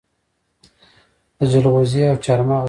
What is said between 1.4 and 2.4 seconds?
جلغوزي او